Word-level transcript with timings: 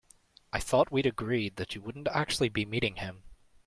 I 0.51 0.59
thought 0.59 0.91
we'd 0.91 1.05
agreed 1.05 1.57
that 1.57 1.75
you 1.75 1.81
wouldn't 1.83 2.07
actually 2.07 2.49
be 2.49 2.65
meeting 2.65 2.95
him? 2.95 3.21